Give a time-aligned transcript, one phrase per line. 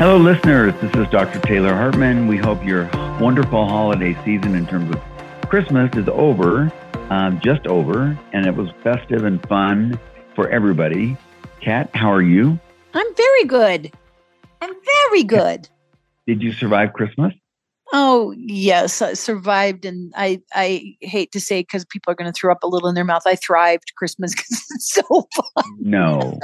[0.00, 0.72] Hello, listeners.
[0.80, 1.40] This is Dr.
[1.40, 2.26] Taylor Hartman.
[2.26, 2.88] We hope your
[3.20, 4.98] wonderful holiday season in terms of
[5.50, 6.72] Christmas is over,
[7.10, 10.00] um, just over, and it was festive and fun
[10.34, 11.18] for everybody.
[11.60, 12.58] Kat, how are you?
[12.94, 13.92] I'm very good.
[14.62, 15.68] I'm very good.
[16.26, 17.34] Did you survive Christmas?
[17.92, 22.34] Oh yes, I survived, and I I hate to say because people are going to
[22.34, 23.24] throw up a little in their mouth.
[23.26, 25.76] I thrived Christmas because it's so fun.
[25.78, 26.38] No,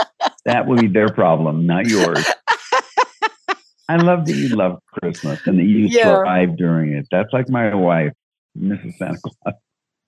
[0.45, 2.23] that will be their problem, not yours.
[3.89, 6.17] I love that you love Christmas and that you Yeah.
[6.19, 7.07] thrive during it.
[7.11, 8.13] That's like my wife,
[8.59, 8.97] Mrs.
[8.97, 9.55] Santa Claus.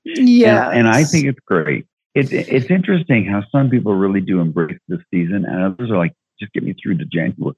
[0.05, 1.87] Yeah, And, and I think it's great.
[2.15, 6.13] It's it's interesting how some people really do embrace this season, and others are like,
[6.41, 7.55] just get me through to January.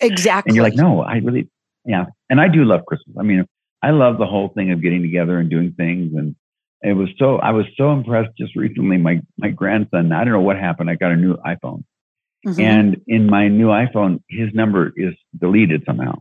[0.00, 0.50] exactly.
[0.50, 1.48] And you're like, no, I really,
[1.84, 2.06] yeah.
[2.30, 3.16] And I do love Christmas.
[3.18, 3.44] I mean,
[3.82, 6.12] I love the whole thing of getting together and doing things.
[6.14, 6.34] And
[6.82, 8.96] it was so, I was so impressed just recently.
[8.96, 10.90] My my grandson, I don't know what happened.
[10.90, 11.84] I got a new iPhone,
[12.46, 12.60] Mhm.
[12.60, 16.20] and in my new iPhone, his number is deleted somehow.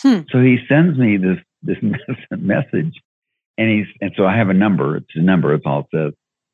[0.00, 0.20] Hmm.
[0.30, 1.76] So he sends me this this
[2.30, 2.94] message,
[3.58, 4.96] and he's and so I have a number.
[4.96, 5.52] It's a number.
[5.54, 6.12] It's all it says.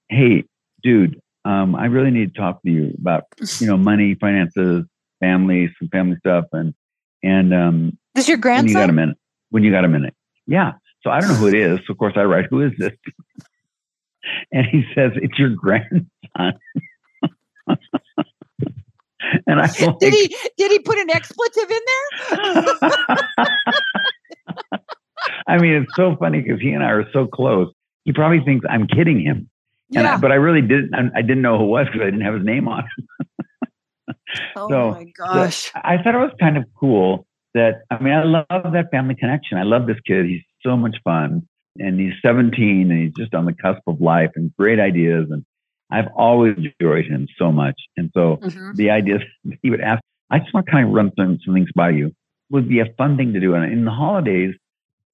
[0.09, 0.45] Hey,
[0.83, 3.25] dude, um, I really need to talk to you about
[3.61, 4.85] you know money, finances,
[5.21, 6.75] family, some family stuff, and
[7.23, 8.67] and um, this your grandson.
[8.67, 9.17] when you got a minute.
[9.51, 10.15] When you got a minute,
[10.47, 10.73] yeah.
[11.05, 11.79] So I don't know who it is.
[11.87, 12.93] So of course I write, who is this?
[14.53, 16.09] and he says, it's your grandson.
[19.47, 19.67] and I
[20.01, 22.69] Did he did he put an expletive in there?
[25.47, 27.73] I mean, it's so funny because he and I are so close.
[28.05, 29.49] He probably thinks I'm kidding him,
[29.95, 30.19] and I, Yeah.
[30.19, 30.95] but I really didn't.
[30.95, 32.85] I, I didn't know who it was because I didn't have his name on.
[34.57, 35.71] oh so- my gosh.
[35.75, 37.83] I thought it was kind of cool that.
[37.91, 39.59] I mean, I love that family connection.
[39.59, 40.27] I love this kid.
[40.27, 41.47] He's so much fun,
[41.79, 45.29] and he's 17, and he's just on the cusp of life and great ideas.
[45.31, 45.45] And
[45.95, 47.81] I've always enjoyed him so much.
[47.97, 48.75] And so Mhm.
[48.75, 51.55] the idea that he would ask, I just want to kind of run some, some
[51.55, 52.13] things by you
[52.51, 53.55] would be a fun thing to do.
[53.55, 54.55] And in the holidays,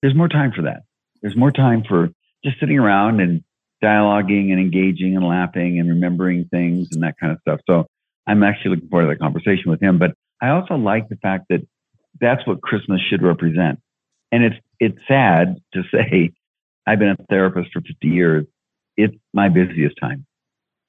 [0.00, 0.82] there's more time for that.
[1.20, 2.08] There's more time for
[2.42, 3.44] just sitting around and
[3.84, 7.60] dialoguing and engaging and laughing and remembering things and that kind of stuff.
[7.66, 7.86] So
[8.26, 9.98] I'm actually looking forward to that conversation with him.
[9.98, 11.60] But I also like the fact that
[12.20, 13.80] that's what Christmas should represent.
[14.32, 16.30] And it's it's sad to say
[16.86, 18.46] I've been a therapist for 50 years.
[18.96, 20.24] It's my busiest time.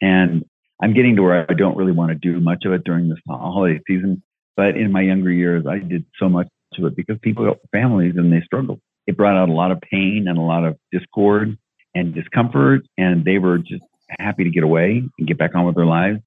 [0.02, 0.44] And
[0.82, 3.20] I'm getting to where I don't really want to do much of it during this
[3.28, 4.24] holiday season.
[4.58, 6.48] But in my younger years, I did so much
[6.78, 8.80] of it because people got families and they struggled.
[9.08, 11.58] It brought out a lot of pain and a lot of discord
[11.94, 12.82] and discomfort.
[12.98, 13.84] And they were just
[14.20, 16.20] happy to get away and get back on with their lives.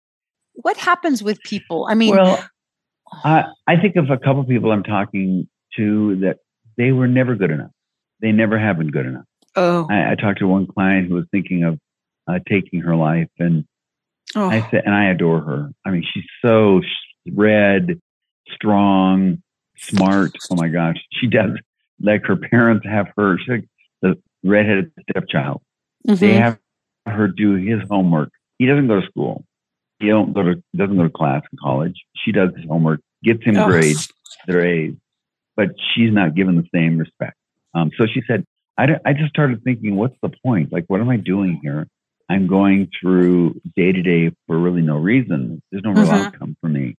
[0.54, 1.86] What happens with people?
[1.88, 2.44] I mean, well,
[3.24, 6.38] I, I think of a couple of people I'm talking to that
[6.76, 7.70] they were never good enough.
[8.20, 9.24] They never have been good enough.
[9.56, 11.78] oh, I, I talked to one client who was thinking of
[12.26, 13.64] uh, taking her life, and
[14.34, 14.48] oh.
[14.48, 15.70] I said, and I adore her.
[15.84, 16.80] I mean, she's so
[17.32, 18.00] red,
[18.52, 19.42] strong,
[19.76, 20.32] smart.
[20.50, 21.50] Oh my gosh, she does
[22.00, 23.38] like her parents have her.
[23.38, 23.68] She's like
[24.02, 25.62] the redheaded stepchild.
[26.04, 26.38] They Mhm.
[26.40, 26.58] have
[27.06, 28.30] her do his homework.
[28.58, 29.44] He doesn't go to school.
[30.00, 31.94] He don't go to doesn't go to class in college.
[32.16, 33.66] She does his homework, gets him Oh.
[33.66, 34.12] grades
[34.46, 34.94] that are A's,
[35.56, 37.36] but she's not given the same respect.
[37.74, 38.44] Um, so she said,
[38.76, 40.72] I, I just started thinking, what's the point?
[40.72, 41.86] Like, what am I doing here?
[42.28, 45.62] I'm going through day to day for really no reason.
[45.70, 46.26] There's no real Mhm.
[46.26, 46.94] outcome for me.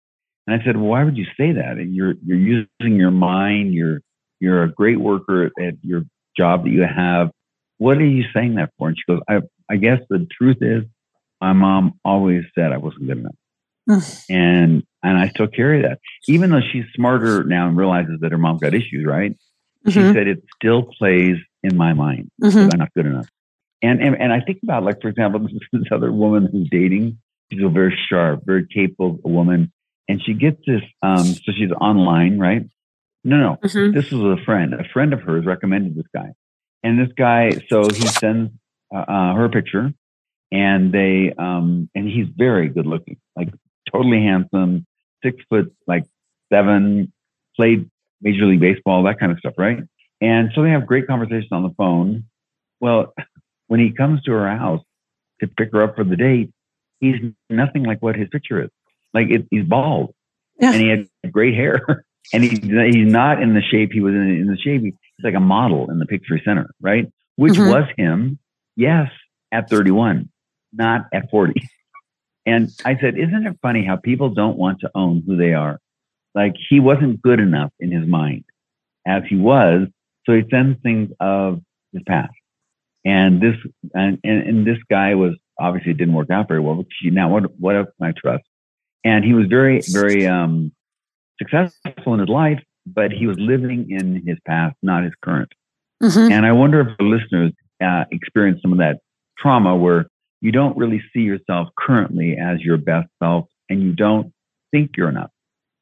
[0.46, 1.78] And I said, well, why would you say that?
[1.78, 3.74] And You're you're using your mind.
[3.74, 4.00] You're
[4.40, 6.02] you're a great worker at your
[6.36, 7.30] job that you have.
[7.78, 8.88] What are you saying that for?
[8.88, 10.84] And she goes, I I guess the truth is,
[11.40, 13.34] my mom always said I wasn't good enough,
[13.88, 14.24] Mm.
[14.30, 15.98] and and I still carry that.
[16.28, 19.36] Even though she's smarter now and realizes that her mom got issues, right?
[19.88, 20.14] She Mhm.
[20.14, 22.72] said it still plays in my mind Mhm.
[22.72, 23.28] I'm not good enough.
[23.82, 27.18] And, and and I think about like for example, this, this other woman who's dating.
[27.52, 29.72] She's a very sharp, very capable woman,
[30.08, 30.82] and she gets this.
[31.02, 32.64] Um, so she's online, right?
[33.22, 33.94] No, no, Mhm.
[33.94, 34.74] this was a friend.
[34.74, 36.32] A friend of hers recommended this guy,
[36.82, 37.50] and this guy.
[37.68, 38.50] So he sends
[38.92, 39.92] uh, uh, her picture,
[40.50, 43.50] and they um, and he's very good looking, like
[43.92, 44.84] totally handsome,
[45.22, 46.04] six foot like
[46.52, 47.12] seven,
[47.56, 47.88] played
[48.22, 49.78] Major League Baseball, that kind of stuff, right?
[50.20, 52.24] And so they have great conversation on the phone.
[52.80, 53.12] Well,
[53.68, 54.82] when he comes to her house
[55.40, 56.50] to pick her up for the date,
[57.00, 57.16] he's
[57.50, 58.70] nothing like what his picture is.
[59.14, 60.14] Like it, he's bald,
[60.60, 60.72] Yeah.
[60.72, 64.28] and he had great hair, and he's he's not in the shape he was in.
[64.30, 67.10] In the shape, he's like a model in the picture center, right?
[67.36, 67.70] Which Mhm.
[67.70, 68.38] was him,
[68.76, 69.10] yes,
[69.52, 70.28] at 31,
[70.72, 71.54] not at 40.
[72.48, 75.80] And I said, isn't it funny how people don't want to own who they are?
[76.32, 78.44] Like he wasn't good enough in his mind
[79.04, 79.88] as he was,
[80.24, 81.60] so he sends things of
[81.92, 82.30] his past.
[83.06, 83.54] And this
[83.94, 86.74] and, and, and this guy was obviously it didn't work out very well.
[86.74, 88.44] But now what what else can I trust?
[89.04, 90.72] And he was very very um,
[91.38, 95.52] successful in his life, but he was living in his past, not his current.
[96.02, 96.32] Mm-hmm.
[96.32, 98.98] And I wonder if the listeners uh, experience some of that
[99.38, 100.06] trauma where
[100.40, 104.32] you don't really see yourself currently as your best self and you don't
[104.70, 105.30] think you're enough.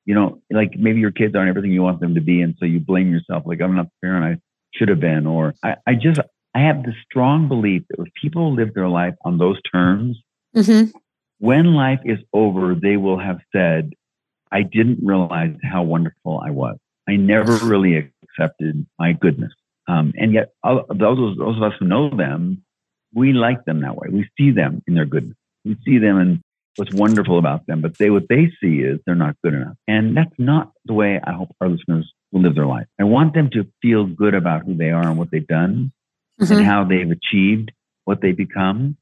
[0.05, 2.43] You know, like maybe your kids aren't everything you want them to be.
[2.43, 5.27] And so you blame yourself, like, I'm not the parent I should have been.
[5.27, 6.21] Or I, I just,
[6.55, 10.19] I have the strong belief that if people live their life on those terms,
[10.55, 10.97] mm-hmm.
[11.39, 13.93] when life is over, they will have said,
[14.53, 16.77] I didn't realize how wonderful I was.
[17.09, 19.53] I never really accepted my goodness.
[19.89, 22.63] Um, and yet, those, those of us who know them,
[23.13, 24.09] we like them that way.
[24.11, 25.37] We see them in their goodness.
[25.65, 26.43] We see them in
[26.77, 29.77] what's wonderful about them, but they what they see is they're not good enough.
[29.87, 32.87] And that's not the way I hope our listeners will live their life.
[32.99, 35.93] I want them to feel good about who they are and what they've done
[36.41, 36.53] mm-hmm.
[36.53, 37.73] and how they've achieved
[38.05, 38.97] what they become,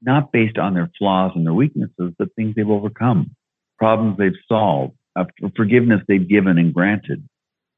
[0.00, 3.34] not based on their flaws and their weaknesses, but things they've overcome,
[3.78, 5.24] problems they've solved, uh,
[5.56, 7.28] forgiveness they've given and granted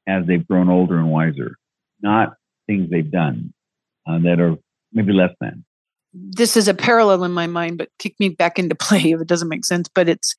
[0.06, 1.56] as they've grown older and wiser,
[2.00, 2.34] not
[2.66, 3.52] things they've done
[4.08, 4.56] uh, that are
[4.92, 5.64] maybe less than.
[6.12, 9.28] This is a parallel in my mind, but kick me back into play if it
[9.28, 9.88] doesn't make sense.
[9.92, 10.36] But it's,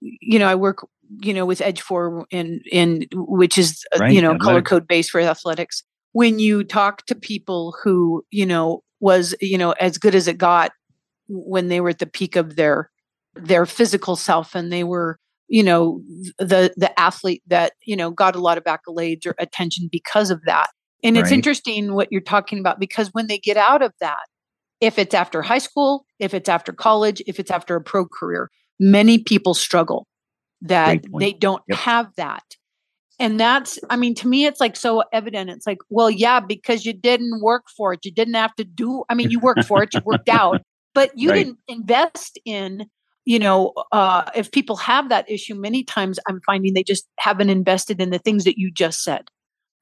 [0.00, 0.86] you know, I work,
[1.20, 4.12] you know, with Edge Four in in which is uh, right.
[4.12, 5.82] you know color code based for athletics.
[6.14, 10.38] When you talk to people who you know was you know as good as it
[10.38, 10.72] got
[11.28, 12.90] when they were at the peak of their
[13.34, 15.18] their physical self and they were
[15.48, 16.00] you know
[16.38, 20.40] the the athlete that you know got a lot of accolades or attention because of
[20.46, 20.70] that
[21.04, 24.24] and it's interesting what you're talking about because when they get out of that,
[24.80, 28.50] if it's after high school, if it's after college, if it's after a pro career,
[28.80, 30.06] many people struggle
[30.62, 31.78] that they don't yep.
[31.78, 32.42] have that.
[33.24, 35.48] And that's, I mean, to me, it's like so evident.
[35.48, 38.04] It's like, well, yeah, because you didn't work for it.
[38.04, 40.60] You didn't have to do, I mean, you worked for it, you worked out,
[40.94, 41.36] but you right.
[41.36, 42.84] didn't invest in,
[43.24, 47.48] you know, uh, if people have that issue, many times I'm finding they just haven't
[47.48, 49.24] invested in the things that you just said.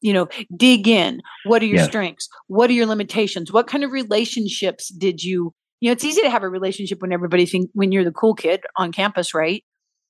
[0.01, 1.21] You know dig in.
[1.45, 2.29] What are your strengths?
[2.49, 3.53] What are your limitations?
[3.53, 7.13] What kind of relationships did you you know it's easy to have a relationship when
[7.13, 9.63] everybody think when you're the cool kid on campus right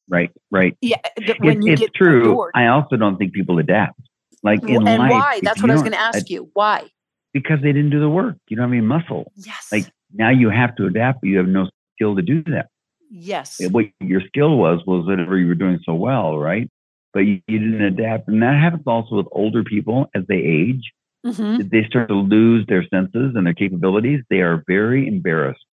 [0.09, 0.77] right right.
[0.81, 0.97] Yeah
[1.39, 2.49] when it, you it's get true.
[2.55, 4.01] i also don't think people adapt.
[4.45, 5.41] Like in and life, why?
[5.43, 6.51] that's what i was going to ask you.
[6.55, 6.91] Why?
[7.33, 8.37] Because they didn't do the work.
[8.49, 8.87] You know what i mean?
[8.87, 9.33] Muscle.
[9.37, 9.69] Yes.
[9.71, 12.69] Like now you have to adapt but you have no skill to do that.
[13.11, 13.61] Yes.
[13.71, 16.69] What your skill was was whatever you were doing so well right?
[17.13, 18.29] But you, you didn't adapt.
[18.29, 20.93] And that happens also with older people as they age.
[21.25, 21.69] Mm-hmm.
[21.69, 24.23] They start to lose their senses and their capabilities.
[24.29, 25.65] They are very embarrassed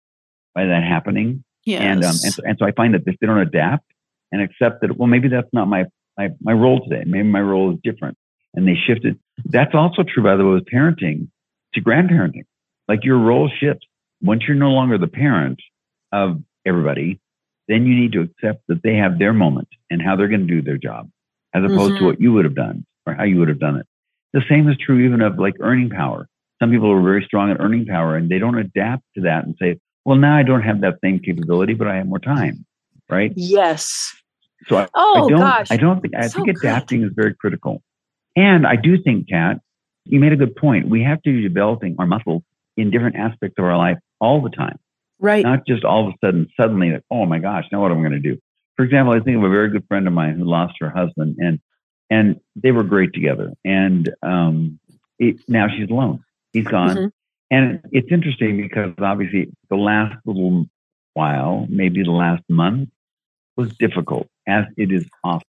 [0.53, 1.43] by that happening.
[1.65, 1.81] Yes.
[1.81, 3.85] And, um, and, so, and so I find that if they don't adapt
[4.31, 5.85] and accept that, well, maybe that's not my,
[6.17, 7.03] my, my role today.
[7.05, 8.17] Maybe my role is different.
[8.53, 9.19] And they shifted.
[9.45, 11.27] That's also true, by the way, with parenting
[11.73, 12.45] to grandparenting.
[12.87, 13.85] Like your role shifts.
[14.21, 15.61] Once you're no longer the parent
[16.11, 17.19] of everybody,
[17.69, 20.53] then you need to accept that they have their moment and how they're going to
[20.53, 21.09] do their job
[21.53, 21.99] as opposed mm-hmm.
[21.99, 23.85] to what you would have done or how you would have done it.
[24.33, 26.27] The same is true even of like earning power.
[26.61, 29.55] Some people are very strong at earning power and they don't adapt to that and
[29.59, 32.65] say, well, now I don't have that same capability, but I have more time.
[33.09, 33.31] Right.
[33.35, 34.13] Yes.
[34.67, 35.67] So I, oh, I don't, gosh.
[35.71, 37.07] I don't think, I so think adapting good.
[37.07, 37.81] is very critical.
[38.35, 39.59] And I do think, Kat,
[40.05, 40.89] you made a good point.
[40.89, 42.43] We have to be developing our muscles
[42.77, 44.77] in different aspects of our life all the time.
[45.19, 45.43] Right.
[45.43, 48.01] Not just all of a sudden, suddenly, like, oh my gosh, now what am I
[48.01, 48.39] going to do?
[48.79, 51.35] for example, I think of a very good friend of mine who lost her husband,
[51.37, 51.59] and
[52.09, 53.51] and they were great together.
[53.65, 54.79] And um,
[55.19, 56.23] it, now she's alone.
[56.53, 57.07] He's gone, mm-hmm.
[57.51, 60.67] and it's interesting because obviously the last little
[61.13, 62.87] while, maybe the last month,
[63.59, 65.47] was difficult, as it is often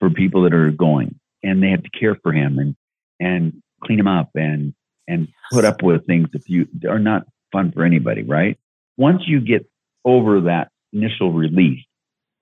[0.00, 2.76] for people that are going, and they have to care for him and
[3.20, 4.74] and clean him up and
[5.06, 8.58] and put up with things that you are not fun for anybody, right?
[8.96, 9.66] Once you get
[10.04, 11.84] over that initial release,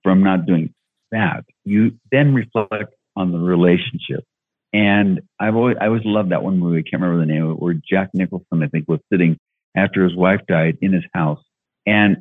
[0.03, 0.73] from not doing
[1.11, 1.45] that.
[1.65, 4.23] You then reflect on the relationship.
[4.71, 6.79] And I've always, I always loved that one movie.
[6.79, 9.37] I can't remember the name of it, where Jack Nicholson, I think, was sitting
[9.75, 11.43] after his wife died in his house.
[11.85, 12.17] And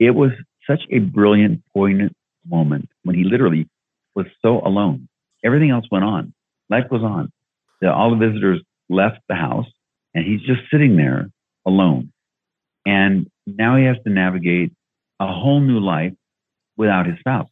[0.00, 0.32] it was
[0.68, 2.12] such a brilliant, poignant
[2.48, 3.68] moment when he literally
[4.14, 5.08] was so alone.
[5.44, 6.32] Everything else went on.
[6.70, 7.30] Life goes on.
[7.80, 9.66] The, all the visitors left the house
[10.14, 11.30] and he's just sitting there
[11.66, 12.12] alone.
[12.86, 14.72] And now he has to navigate
[15.20, 16.12] a whole new life
[16.76, 17.48] without his spouse.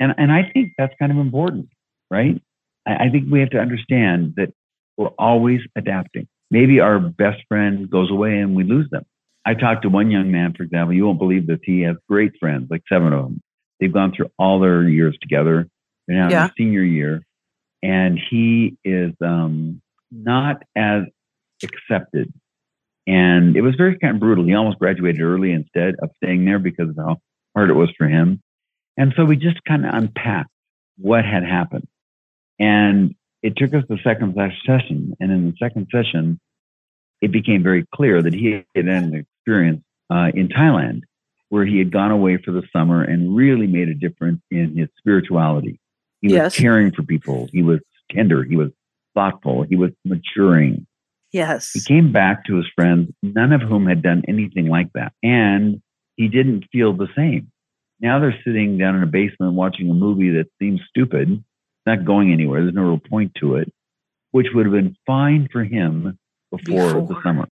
[0.00, 1.68] And, and I think that's kind of important,
[2.10, 2.40] right?
[2.86, 4.52] I, I think we have to understand that
[4.96, 6.28] we're always adapting.
[6.50, 9.04] Maybe our best friend goes away and we lose them.
[9.44, 11.60] I talked to one young man, for example, you won't believe this.
[11.62, 13.40] He has great friends, like seven of them.
[13.80, 15.68] They've gone through all their years together.
[16.06, 16.44] They're now yeah.
[16.46, 17.22] in senior year.
[17.82, 19.80] And he is um,
[20.10, 21.02] not as
[21.62, 22.32] accepted.
[23.06, 24.44] And it was very kind of brutal.
[24.44, 27.16] He almost graduated early instead of staying there because of how
[27.54, 28.42] hard it was for him.
[28.96, 30.50] And so we just kind of unpacked
[30.98, 31.86] what had happened.
[32.58, 34.34] And it took us the second
[34.66, 35.14] session.
[35.20, 36.40] And in the second session,
[37.20, 41.02] it became very clear that he had had an experience uh, in Thailand
[41.48, 44.88] where he had gone away for the summer and really made a difference in his
[44.98, 45.80] spirituality.
[46.20, 46.44] He yes.
[46.44, 47.48] was caring for people.
[47.52, 48.44] He was tender.
[48.44, 48.70] He was
[49.14, 49.62] thoughtful.
[49.62, 50.86] He was maturing.
[51.32, 51.72] Yes.
[51.72, 55.12] He came back to his friends, none of whom had done anything like that.
[55.22, 55.82] And
[56.16, 57.50] he didn't feel the same.
[58.00, 62.04] Now they're sitting down in a basement watching a movie that seems stupid, it's not
[62.04, 62.62] going anywhere.
[62.62, 63.72] There's no real point to it,
[64.30, 66.18] which would have been fine for him
[66.50, 67.06] before, before.
[67.08, 67.48] the summer.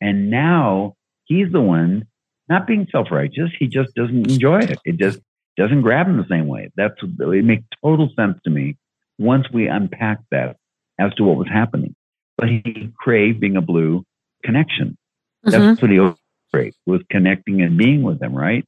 [0.00, 2.06] And now he's the one
[2.50, 3.50] not being self righteous.
[3.58, 4.78] He just doesn't enjoy it.
[4.84, 5.20] It just
[5.56, 6.70] doesn't grab him the same way.
[6.76, 8.76] That's it makes total sense to me
[9.18, 10.56] once we unpack that
[10.98, 11.94] as to what was happening.
[12.36, 14.04] But he craved being a blue
[14.44, 14.98] connection.
[15.44, 15.86] That's mm-hmm.
[15.86, 18.64] what he craved was connecting and being with them, right?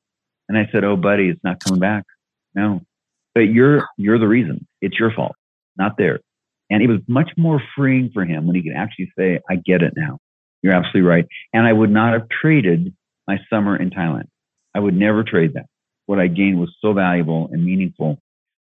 [0.48, 2.04] And I said, "Oh, buddy, it's not coming back.
[2.54, 2.82] No,
[3.34, 4.66] but you're you're the reason.
[4.80, 5.34] It's your fault,
[5.76, 6.20] not theirs."
[6.70, 9.82] And it was much more freeing for him when he could actually say, "I get
[9.82, 10.18] it now.
[10.62, 12.94] You're absolutely right." And I would not have traded
[13.26, 14.28] my summer in Thailand.
[14.74, 15.66] I would never trade that.
[16.06, 18.18] What I gained was so valuable and meaningful,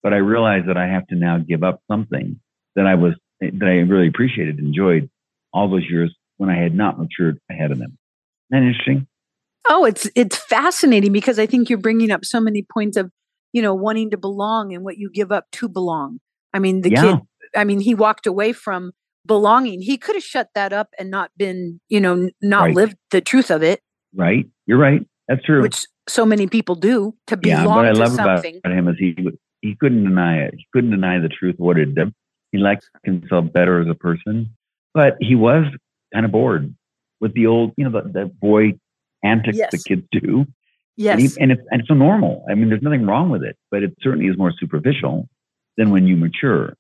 [0.04, 2.40] but I realized that I have to now give up something
[2.76, 5.10] that I was that I really appreciated, enjoyed
[5.54, 7.98] all those years when I had not matured ahead of them.
[8.52, 9.08] Isn't that interesting?
[9.70, 13.12] Oh, it's it's fascinating because I think you're bringing up so many points of,
[13.54, 16.20] you know, wanting to belong and what you give up to belong.
[16.54, 17.02] I mean, the yeah.
[17.02, 17.20] kid,
[17.56, 18.92] I mean, he walked away from
[19.26, 19.82] belonging.
[19.82, 22.76] He could have shut that up and not been, you know, not right.
[22.76, 23.82] lived the truth of it.
[24.16, 24.46] Right.
[24.66, 25.06] You're right.
[25.28, 25.62] That's true.
[25.62, 28.62] Which so many people do to belong yeah, what I love something.
[28.64, 29.16] about him is he
[29.62, 30.54] he couldn't deny it.
[30.58, 32.14] He couldn't deny the truth what it did.
[32.52, 34.56] He liked himself better as a person,
[34.94, 35.66] but he was
[36.14, 36.74] kind of bored
[37.20, 38.74] with the old, you know, the, the boy
[39.24, 39.72] antics yes.
[39.72, 40.46] the kids do.
[40.96, 41.14] Yes.
[41.14, 42.46] And, he, and, it's, and it's so normal.
[42.50, 45.28] I mean, there's nothing wrong with it, but it certainly is more superficial
[45.76, 46.74] than when you mature.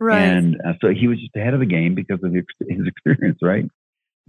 [0.00, 0.22] Right.
[0.22, 3.38] And uh, so he was just ahead of the game because of his, his experience,
[3.42, 3.66] right?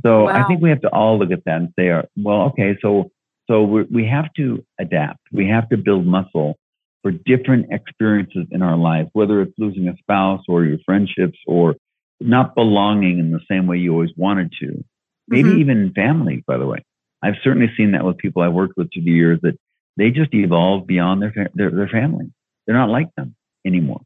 [0.05, 0.43] So wow.
[0.43, 3.12] I think we have to all look at that and say, uh, well, okay, so
[3.50, 5.19] so we have to adapt.
[5.31, 6.57] We have to build muscle
[7.01, 11.75] for different experiences in our life, whether it's losing a spouse or your friendships or
[12.19, 14.83] not belonging in the same way you always wanted to.
[15.27, 15.60] Maybe mm-hmm.
[15.60, 16.86] even in families, by the way.
[17.24, 19.57] I've certainly seen that with people I've worked with through the years that
[19.98, 22.31] they just evolve beyond their, their, their family.
[22.65, 24.01] They're not like them anymore.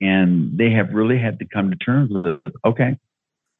[0.00, 2.98] And they have really had to come to terms with, okay,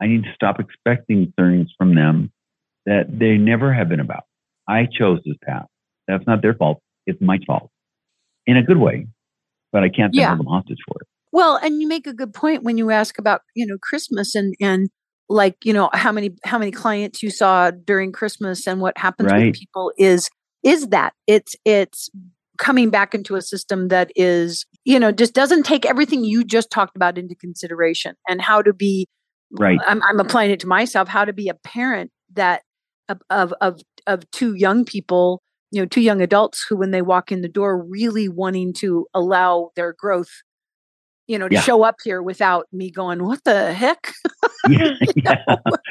[0.01, 2.33] I need to stop expecting things from them
[2.87, 4.25] that they never have been about.
[4.69, 5.67] I chose this path.
[6.09, 6.81] That's not their fault.
[7.07, 7.71] It's my fault
[8.47, 9.07] in a good way,
[9.73, 10.29] but I can't yeah.
[10.29, 11.07] hold them hostage for it.
[11.33, 14.55] Well, and you make a good point when you ask about, you know, Christmas and,
[14.61, 14.89] and
[15.31, 19.31] like you know how many how many clients you saw during christmas and what happens
[19.31, 19.47] right.
[19.47, 20.29] with people is
[20.65, 22.11] is that it's it's
[22.59, 26.69] coming back into a system that is you know just doesn't take everything you just
[26.71, 29.07] talked about into consideration and how to be
[29.53, 32.63] right i'm, I'm applying it to myself how to be a parent that
[33.31, 37.33] of of of two young people you know two young adults who when they walk
[37.33, 40.31] in the door really wanting to allow their growth
[41.31, 41.61] you know, to yeah.
[41.61, 44.13] show up here without me going, what the heck?
[44.69, 45.45] yeah, yeah.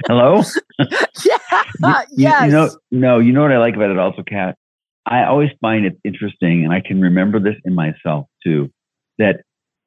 [0.05, 0.41] Hello?
[1.23, 1.63] yeah.
[1.79, 2.45] You, yes.
[2.45, 4.57] You know, no, you know what I like about it also, Kat?
[5.05, 8.69] I always find it interesting, and I can remember this in myself too,
[9.17, 9.43] that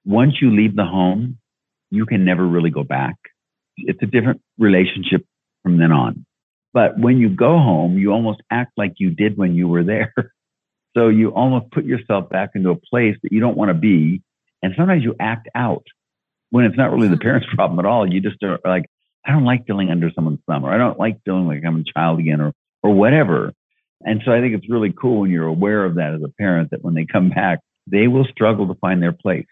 [0.06, 1.36] once you leave the home,
[1.90, 3.16] you can never really go back.
[3.86, 5.24] It's a different relationship
[5.62, 6.24] from then on.
[6.72, 10.14] But when you go home, you almost act like you did when you were there.
[10.94, 14.20] So you almost put yourself back into a place that you don't want to be
[14.62, 15.84] and sometimes you act out
[16.50, 17.22] when it's not really the mm-hmm.
[17.22, 18.10] parent's problem at all.
[18.10, 18.84] You just are like,
[19.26, 21.92] I don't like feeling under someone's thumb, or I don't like feeling like I'm a
[21.92, 23.52] child again, or or whatever.
[24.00, 26.70] And so I think it's really cool when you're aware of that as a parent
[26.70, 29.46] that when they come back, they will struggle to find their place.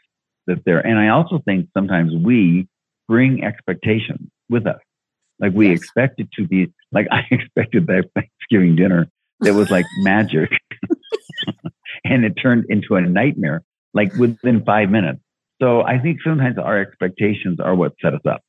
[0.49, 2.67] That they're, and I also think sometimes we
[3.11, 4.79] bring expectations with us.
[5.41, 5.79] Like we yes.
[5.79, 9.09] expect it to be like I expected that Thanksgiving dinner
[9.41, 10.51] that was like magic.
[12.05, 13.63] and it turned into a nightmare
[13.93, 15.19] like within five minutes.
[15.61, 18.43] So I think sometimes our expectations are what set us up.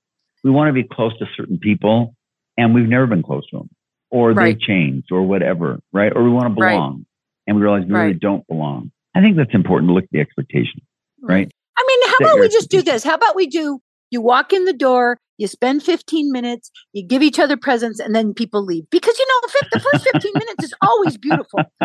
[0.43, 2.15] We want to be close to certain people
[2.55, 3.69] and we've never been close to them
[4.11, 4.53] or right.
[4.53, 6.11] they've changed or whatever, right?
[6.15, 7.05] Or we want to belong right.
[7.47, 8.03] and we realize we right.
[8.03, 8.91] really don't belong.
[9.15, 10.81] I think that's important to look at the expectation,
[11.21, 11.51] right?
[11.77, 13.03] I mean, how Set about we just do this?
[13.03, 17.23] How about we do you walk in the door, you spend 15 minutes, you give
[17.23, 18.83] each other presents, and then people leave.
[18.91, 21.59] Because, you know, the first 15 minutes is always beautiful.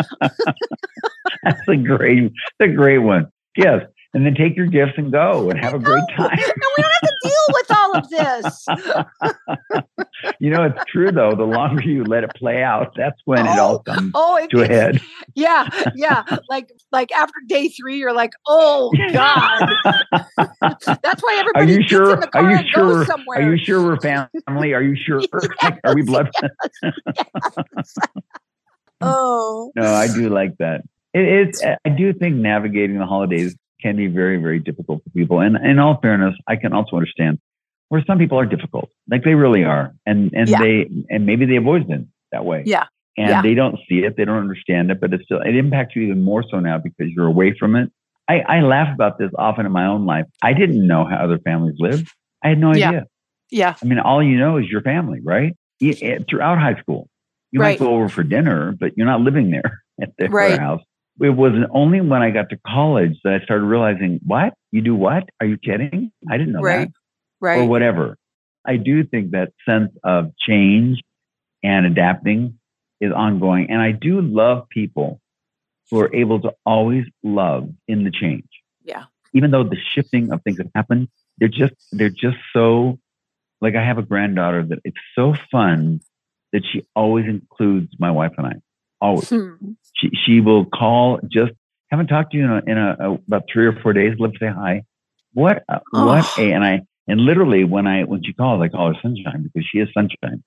[1.42, 2.30] that's a great,
[2.60, 3.28] a great one.
[3.56, 3.86] Yes.
[4.16, 6.30] And then take your gifts and go and have a great time.
[6.32, 8.66] and we don't have to deal with all of this.
[10.38, 11.34] you know, it's true though.
[11.34, 14.36] The longer you let it play out, that's when oh, it all oh, comes oh,
[14.36, 15.02] it, to a head.
[15.34, 16.22] Yeah, yeah.
[16.48, 19.68] like like after day three, you're like, oh god.
[21.02, 21.74] that's why everybody.
[21.74, 22.18] Are you sure?
[22.34, 23.04] are you sure?
[23.34, 24.72] Are you sure we're family?
[24.72, 25.20] Are you sure?
[25.62, 26.30] yes, are we blood?
[26.42, 26.94] Yes,
[27.76, 27.94] yes.
[29.02, 29.72] oh.
[29.76, 30.84] No, I do like that.
[31.12, 31.62] It is.
[31.62, 33.54] I do think navigating the holidays
[33.86, 35.40] can be very, very difficult for people.
[35.40, 37.38] And in all fairness, I can also understand
[37.88, 40.60] where some people are difficult, like they really are, and and yeah.
[40.60, 42.64] they and maybe they have always been that way.
[42.66, 42.86] Yeah.
[43.18, 43.42] And yeah.
[43.42, 46.22] they don't see it, they don't understand it, but it still it impacts you even
[46.22, 47.90] more so now because you're away from it.
[48.28, 50.26] I, I laugh about this often in my own life.
[50.42, 52.10] I didn't know how other families lived.
[52.42, 53.06] I had no idea.
[53.50, 53.76] Yeah.
[53.80, 55.56] I mean, all you know is your family, right?
[55.80, 57.08] Eh, throughout high school,
[57.52, 57.78] you right.
[57.78, 60.58] might go over for dinner, but you're not living there at their right.
[60.58, 60.82] house
[61.20, 64.54] it was only when I got to college that I started realizing, what?
[64.70, 65.28] You do what?
[65.40, 66.12] Are you kidding?
[66.30, 66.88] I didn't know right.
[66.88, 66.92] that.
[67.40, 67.60] Right.
[67.60, 68.16] Or whatever.
[68.66, 71.00] I do think that sense of change
[71.62, 72.58] and adapting
[73.00, 73.70] is ongoing.
[73.70, 75.20] And I do love people
[75.90, 78.48] who are able to always love in the change.
[78.84, 79.04] Yeah.
[79.32, 81.08] Even though the shifting of things have happened,
[81.38, 82.98] they're just they're just so
[83.60, 86.00] like I have a granddaughter that it's so fun
[86.52, 88.54] that she always includes my wife and I.
[89.00, 89.28] Always.
[89.28, 89.54] Hmm.
[89.94, 91.20] She she will call.
[91.30, 91.52] Just
[91.90, 94.14] haven't talked to you in, a, in a, a, about three or four days.
[94.18, 94.82] Love to say hi.
[95.32, 96.06] What uh, oh.
[96.06, 99.42] what a and I and literally when I when she calls, I call her sunshine
[99.42, 100.42] because she is sunshine.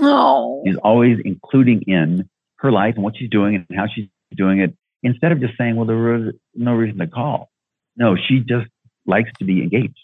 [0.00, 4.60] Oh, she's always including in her life and what she's doing and how she's doing
[4.60, 7.50] it instead of just saying, "Well, there was no reason to call."
[7.96, 8.68] No, she just
[9.06, 9.98] likes to be engaged,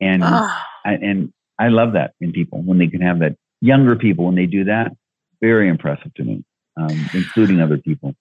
[0.00, 0.58] and oh.
[0.84, 3.36] I, and I love that in people when they can have that.
[3.62, 4.92] Younger people when they do that,
[5.42, 6.44] very impressive to me
[6.76, 8.14] um, including other people?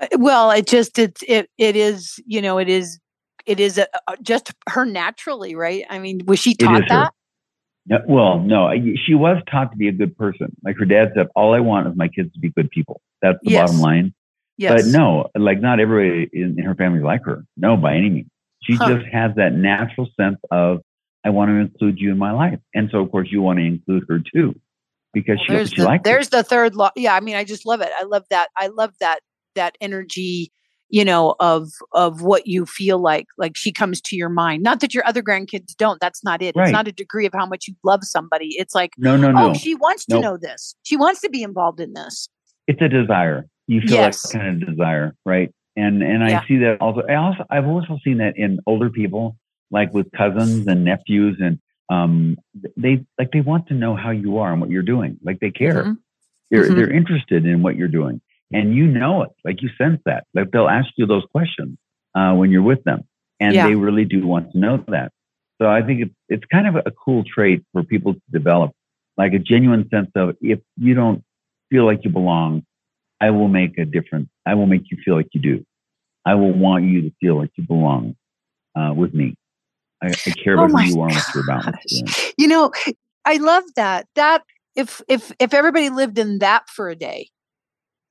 [0.00, 2.98] Uh, well, it just it's it it is you know it is
[3.46, 5.84] it is a, a, just her naturally right.
[5.88, 7.12] I mean, was she taught that?
[7.86, 8.70] No, well, no,
[9.06, 10.54] she was taught to be a good person.
[10.62, 13.00] Like her dad said, all I want is my kids to be good people.
[13.22, 13.70] That's the yes.
[13.70, 14.14] bottom line.
[14.58, 14.82] Yes.
[14.82, 17.44] But no, like not everybody in, in her family like her.
[17.56, 18.28] No, by any means.
[18.62, 18.96] She huh.
[18.96, 20.80] just has that natural sense of
[21.24, 23.64] I want to include you in my life, and so of course you want to
[23.64, 24.54] include her too
[25.12, 26.30] because well, she, she the, there's it.
[26.30, 28.92] the third law yeah i mean i just love it i love that i love
[29.00, 29.20] that
[29.54, 30.52] that energy
[30.88, 34.80] you know of of what you feel like like she comes to your mind not
[34.80, 36.64] that your other grandkids don't that's not it right.
[36.64, 39.32] it's not a degree of how much you love somebody it's like no no oh,
[39.32, 40.22] no oh she wants nope.
[40.22, 42.28] to know this she wants to be involved in this
[42.66, 44.32] it's a desire you feel yes.
[44.32, 46.46] that kind of desire right and and i yeah.
[46.46, 49.36] see that also i also i've also seen that in older people
[49.70, 51.58] like with cousins and nephews and
[51.90, 52.36] um,
[52.76, 55.18] they like they want to know how you are and what you're doing.
[55.22, 55.82] Like they care.
[55.82, 55.92] Mm-hmm.
[56.50, 56.74] They're mm-hmm.
[56.76, 58.20] they're interested in what you're doing,
[58.52, 59.30] and you know it.
[59.44, 60.24] Like you sense that.
[60.34, 61.78] Like they'll ask you those questions
[62.14, 63.04] uh, when you're with them,
[63.40, 63.66] and yeah.
[63.66, 65.12] they really do want to know that.
[65.60, 68.72] So I think it's it's kind of a cool trait for people to develop,
[69.16, 71.24] like a genuine sense of if you don't
[71.70, 72.64] feel like you belong,
[73.20, 74.28] I will make a difference.
[74.46, 75.64] I will make you feel like you do.
[76.24, 78.16] I will want you to feel like you belong
[78.76, 79.34] uh, with me.
[80.02, 81.74] I, I care oh about oh who you are what you're about.
[82.36, 82.72] You know,
[83.24, 84.06] I love that.
[84.14, 84.42] That
[84.76, 87.30] if if if everybody lived in that for a day,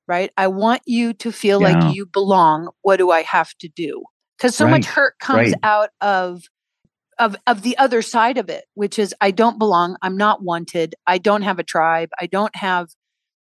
[0.06, 0.30] right?
[0.36, 1.72] I want you to feel yeah.
[1.72, 2.70] like you belong.
[2.82, 4.02] What do I have to do?
[4.36, 4.72] Because so right.
[4.72, 5.54] much hurt comes right.
[5.62, 6.42] out of
[7.18, 9.96] of of the other side of it, which is I don't belong.
[10.02, 10.94] I'm not wanted.
[11.06, 12.10] I don't have a tribe.
[12.20, 12.88] I don't have,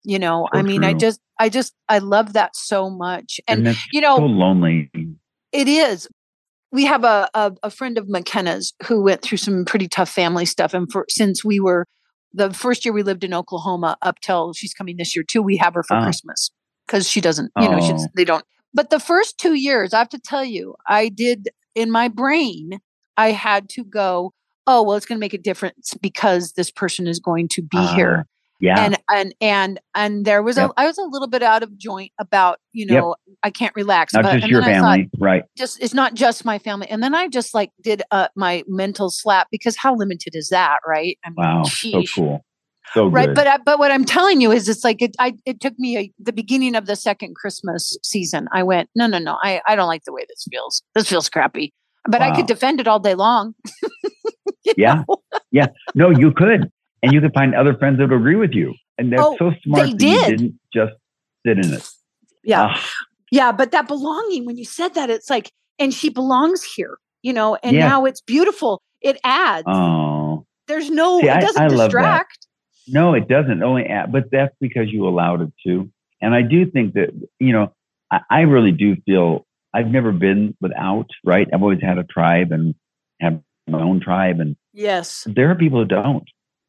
[0.04, 0.48] you know.
[0.54, 0.90] So I mean, true.
[0.90, 4.90] I just I just I love that so much, and, and you know, so lonely.
[5.52, 6.08] It is,
[6.76, 10.46] we have a, a, a friend of McKenna's who went through some pretty tough family
[10.46, 10.74] stuff.
[10.74, 11.88] And for since we were
[12.34, 15.56] the first year we lived in Oklahoma up till she's coming this year too, we
[15.56, 16.52] have her for uh, Christmas
[16.86, 18.08] because she doesn't, you know, oh.
[18.16, 18.44] they don't.
[18.74, 22.82] But the first two years, I have to tell you, I did in my brain,
[23.16, 24.34] I had to go,
[24.68, 27.78] oh, well, it's going to make a difference because this person is going to be
[27.78, 28.28] uh, here.
[28.60, 28.80] Yeah.
[28.80, 30.72] And and and and there was yep.
[30.72, 33.38] a I was a little bit out of joint about, you know, yep.
[33.44, 34.14] I can't relax.
[34.14, 35.44] Not but, just your family, thought, right.
[35.58, 36.88] Just it's not just my family.
[36.90, 40.80] And then I just like did uh, my mental slap because how limited is that,
[40.88, 41.18] right?
[41.26, 41.64] I mean, wow.
[41.64, 42.08] Sheesh.
[42.10, 42.46] So cool.
[42.94, 43.36] So right, good.
[43.36, 45.16] but uh, but what I'm telling you is, it's like it.
[45.20, 48.48] I it took me a, the beginning of the second Christmas season.
[48.54, 49.38] I went, no, no, no.
[49.42, 50.84] I I don't like the way this feels.
[50.94, 51.74] This feels crappy.
[52.08, 52.32] But wow.
[52.32, 53.56] I could defend it all day long.
[54.78, 55.04] yeah,
[55.52, 55.68] yeah.
[55.96, 56.72] No, you could
[57.04, 58.74] and you can find other friends that agree with you.
[58.98, 59.88] And that's oh, so smart.
[59.88, 60.32] They did.
[60.32, 60.94] You didn't just
[61.46, 61.90] sit in it.
[62.44, 62.70] Yeah.
[62.72, 62.92] Ah.
[63.32, 63.52] Yeah.
[63.52, 67.58] But that belonging, when you said that, it's like, and she belongs here, you know,
[67.62, 67.88] and yeah.
[67.88, 68.82] now it's beautiful.
[69.02, 69.66] It adds.
[69.68, 70.46] Oh.
[70.68, 72.48] There's no, See, it doesn't I, I distract.
[72.88, 75.92] No, it doesn't only add, but that's because you allowed it to.
[76.22, 77.74] And I do think that, you know,
[78.12, 81.48] I, I really do feel I've never been without, right?
[81.54, 82.74] I've always had a tribe and
[83.20, 84.40] have my own tribe.
[84.40, 86.24] And yes, there are people who don't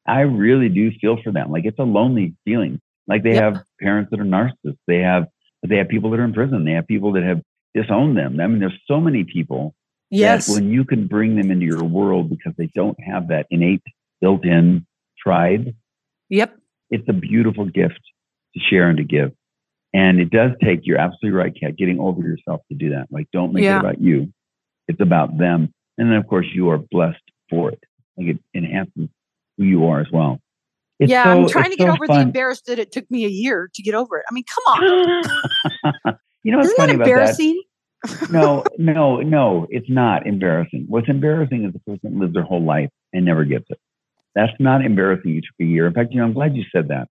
[0.06, 1.50] I really do feel for them.
[1.50, 2.80] Like it's a lonely feeling.
[3.06, 3.54] Like they yep.
[3.54, 4.78] have parents that are narcissists.
[4.86, 5.26] They have
[5.66, 6.64] they have people that are in prison.
[6.64, 7.42] They have people that have
[7.74, 8.40] disowned them.
[8.40, 9.74] I mean, there's so many people.
[10.10, 10.48] Yes.
[10.48, 13.82] when you can bring them into your world because they don't have that innate
[14.20, 14.86] built-in
[15.18, 15.74] tribe.
[16.28, 16.56] Yep.
[16.90, 18.00] It's a beautiful gift
[18.54, 19.32] to share and to give.
[19.92, 23.08] And it does take, you're absolutely right, Kat, getting over yourself to do that.
[23.10, 23.76] Like, don't make yeah.
[23.76, 24.32] it about you.
[24.88, 25.72] It's about them.
[25.98, 27.82] And then, of course, you are blessed for it.
[28.16, 29.08] Like, it enhances
[29.58, 30.40] who you are as well.
[30.98, 32.16] It's yeah, so, I'm trying to get so over fun.
[32.16, 34.24] the embarrassed that it took me a year to get over it.
[34.30, 36.16] I mean, come on.
[36.42, 37.62] you know what's Isn't funny that embarrassing?
[38.04, 38.30] about that?
[38.30, 40.86] no, no, no, it's not embarrassing.
[40.88, 43.78] What's embarrassing is the person lives their whole life and never gets it.
[44.34, 45.30] That's not embarrassing.
[45.30, 45.86] You took a year.
[45.86, 47.08] In fact, you know, I'm glad you said that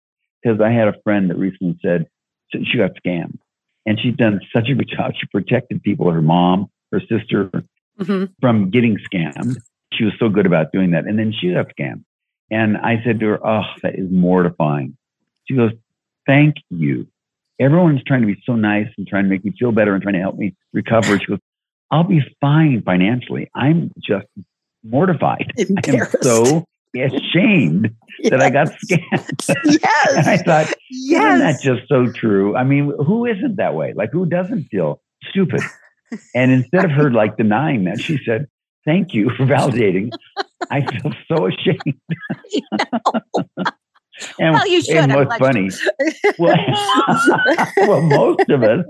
[0.43, 2.07] because I had a friend that recently said,
[2.53, 3.39] she got scammed.
[3.87, 5.13] And she's done such a good job.
[5.19, 7.51] She protected people, her mom, her sister,
[7.99, 8.25] mm-hmm.
[8.41, 9.57] from getting scammed.
[9.95, 11.07] She was so good about doing that.
[11.07, 12.05] And then she got scammed.
[12.51, 14.97] And I said to her, Oh, that is mortifying.
[15.47, 15.73] She goes,
[16.27, 17.07] Thank you.
[17.61, 20.15] Everyone's trying to be so nice and trying to make me feel better and trying
[20.15, 21.19] to help me recover.
[21.19, 21.41] She goes,
[21.91, 23.51] I'll be fine financially.
[23.55, 24.27] I'm just
[24.85, 25.53] mortified.
[25.59, 28.31] I'm so ashamed yes.
[28.31, 29.57] that I got scammed.
[29.83, 30.17] Yes.
[30.17, 31.35] and I thought, yes.
[31.35, 32.57] isn't that just so true?
[32.57, 33.93] I mean, who isn't that way?
[33.93, 35.61] Like, who doesn't feel stupid?
[36.35, 38.47] And instead of her like denying that, she said,
[38.85, 40.11] Thank you for validating.
[40.71, 42.01] I feel so ashamed.
[44.39, 44.97] and, well, you should.
[44.97, 45.71] And what's funny,
[46.39, 46.57] well,
[47.79, 48.85] well, most of us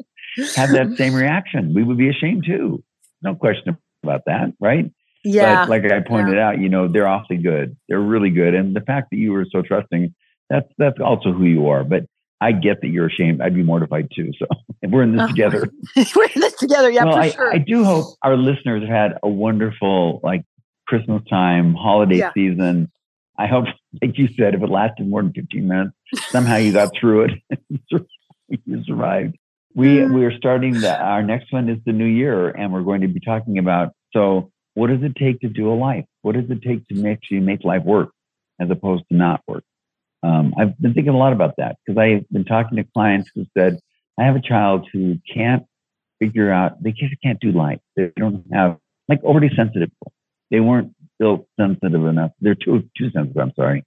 [0.57, 1.75] have that same reaction.
[1.75, 2.83] We would be ashamed too.
[3.23, 4.91] No question about that, right?
[5.25, 5.67] Yeah.
[5.67, 6.49] But like I pointed yeah.
[6.49, 7.77] out, you know, they're awfully good.
[7.89, 8.55] They're really good.
[8.55, 10.15] And the fact that you were so trusting,
[10.49, 11.85] that's that's also who you are.
[11.85, 12.05] But
[12.41, 13.43] I get that you're ashamed.
[13.43, 14.31] I'd be mortified too.
[14.39, 14.47] So
[14.89, 15.29] we're in this uh-huh.
[15.29, 15.69] together.
[16.17, 16.91] we're in this together.
[16.91, 17.55] Yeah, well, for I, sure.
[17.55, 20.45] I do hope our listeners have had a wonderful like
[20.89, 22.33] Christmas time, holiday yeah.
[22.33, 22.91] season.
[23.39, 23.67] I hope,
[24.03, 25.93] like you said, if it lasted more than 15 minutes,
[26.29, 27.61] somehow you got through it.
[28.49, 29.37] you survived.
[29.75, 30.15] We mm.
[30.15, 33.09] we are starting the, our next one is the new year, and we're going to
[33.09, 36.05] be talking about so what does it take to do a life?
[36.23, 38.11] What does it take to make you make life work
[38.61, 39.65] as opposed to not work?
[40.23, 43.45] Um, I've been thinking a lot about that because I've been talking to clients who
[43.57, 43.79] said,
[44.19, 45.65] I have a child who can't
[46.21, 47.81] figure out, they just can't do life.
[47.97, 49.91] They don't have, like overly sensitive.
[50.51, 52.33] They weren't built sensitive enough.
[52.41, 53.41] They're too, too sensitive.
[53.41, 53.85] I'm sorry.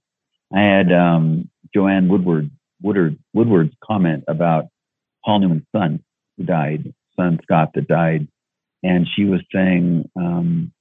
[0.54, 2.50] I had um, Joanne Woodward,
[2.82, 4.66] Woodward, Woodward's comment about
[5.24, 6.02] Paul Newman's son
[6.36, 8.28] who died, son Scott that died.
[8.82, 10.72] And she was saying, um,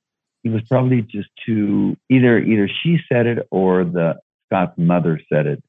[0.44, 4.16] he was probably just too either either she said it or the
[4.48, 5.64] Scott's mother said it.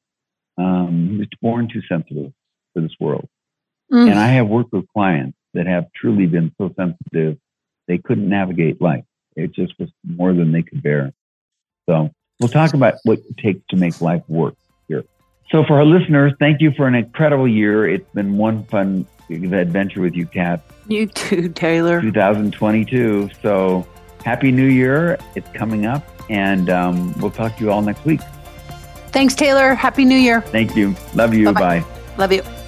[0.57, 2.33] Um, he was born too sensitive
[2.73, 3.27] for this world.
[3.91, 4.09] Mm.
[4.09, 7.37] And I have worked with clients that have truly been so sensitive
[7.87, 9.03] they couldn't navigate life.
[9.35, 11.13] It just was more than they could bear.
[11.89, 14.55] So we'll talk about what it takes to make life work
[14.87, 15.03] here.
[15.49, 17.87] So for our listeners, thank you for an incredible year.
[17.87, 20.61] It's been one fun adventure with you, Kat.
[20.87, 22.01] You too, Taylor.
[22.01, 23.29] 2022.
[23.41, 23.87] So
[24.23, 25.17] Happy New Year.
[25.35, 28.21] It's coming up, and um, we'll talk to you all next week.
[29.07, 29.75] Thanks, Taylor.
[29.75, 30.41] Happy New Year.
[30.41, 30.95] Thank you.
[31.13, 31.45] Love you.
[31.45, 31.79] Bye-bye.
[31.81, 31.85] Bye.
[32.17, 32.62] Love you.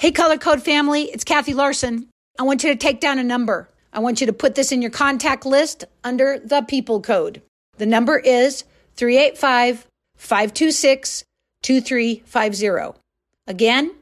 [0.00, 2.08] Hey, Color Code family, it's Kathy Larson.
[2.38, 3.68] I want you to take down a number.
[3.92, 7.42] I want you to put this in your contact list under the people code.
[7.76, 8.64] The number is
[8.96, 9.86] 385
[10.16, 11.24] 526
[11.62, 12.98] 2350.
[13.46, 13.94] Again,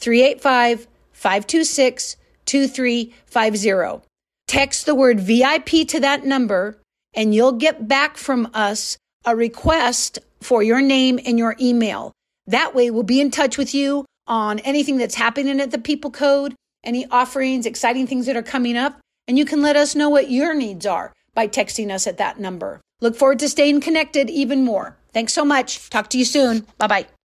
[0.00, 4.08] 385 526 2350.
[4.48, 6.78] Text the word VIP to that number,
[7.14, 12.10] and you'll get back from us a request for your name and your email.
[12.48, 16.10] That way, we'll be in touch with you on anything that's happening at the People
[16.10, 20.08] Code, any offerings, exciting things that are coming up, and you can let us know
[20.08, 22.80] what your needs are by texting us at that number.
[23.00, 24.96] Look forward to staying connected even more.
[25.12, 25.90] Thanks so much.
[25.90, 26.66] Talk to you soon.
[26.78, 27.06] Bye bye.